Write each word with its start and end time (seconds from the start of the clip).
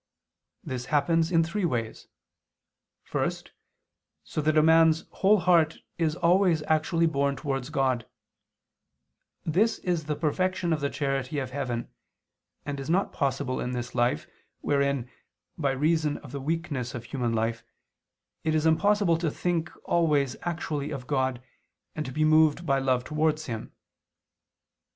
This 0.63 0.87
happens 0.87 1.31
in 1.31 1.43
three 1.43 1.63
ways. 1.63 2.07
First, 3.03 3.51
so 4.23 4.41
that 4.41 4.57
a 4.57 4.63
man's 4.63 5.05
whole 5.11 5.41
heart 5.41 5.77
is 5.99 6.15
always 6.15 6.63
actually 6.63 7.05
borne 7.05 7.35
towards 7.35 7.69
God: 7.69 8.07
this 9.43 9.77
is 9.77 10.05
the 10.05 10.15
perfection 10.15 10.73
of 10.73 10.79
the 10.79 10.89
charity 10.89 11.37
of 11.37 11.51
heaven, 11.51 11.87
and 12.65 12.79
is 12.79 12.89
not 12.89 13.13
possible 13.13 13.59
in 13.59 13.73
this 13.73 13.93
life, 13.93 14.25
wherein, 14.61 15.07
by 15.55 15.69
reason 15.69 16.17
of 16.25 16.31
the 16.31 16.41
weakness 16.41 16.95
of 16.95 17.03
human 17.03 17.33
life, 17.33 17.63
it 18.43 18.55
is 18.55 18.65
impossible 18.65 19.19
to 19.19 19.29
think 19.29 19.69
always 19.85 20.35
actually 20.41 20.89
of 20.89 21.05
God, 21.05 21.43
and 21.95 22.07
to 22.07 22.11
be 22.11 22.25
moved 22.25 22.65
by 22.65 22.79
love 22.79 23.03
towards 23.03 23.45
Him. 23.45 23.71